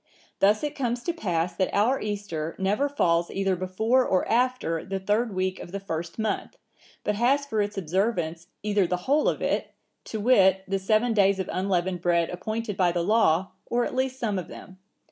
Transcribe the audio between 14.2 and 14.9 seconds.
of them.